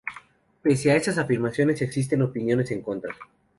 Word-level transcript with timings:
Pese 0.63 0.89
a 0.89 0.95
estas 0.95 1.19
afirmaciones 1.19 1.83
existen 1.83 2.23
opiniones 2.23 2.71
en 2.71 2.81
contra. 2.81 3.13